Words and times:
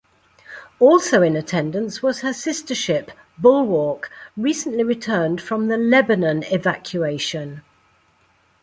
Also 0.79 1.21
in 1.21 1.35
attendance 1.35 2.01
was 2.01 2.21
her 2.21 2.33
sister 2.33 2.73
ship, 2.73 3.11
"Bulwark", 3.37 4.09
recently 4.35 4.83
returned 4.83 5.39
from 5.39 5.67
the 5.67 5.77
Lebanon 5.77 6.41
evacuation. 6.45 7.61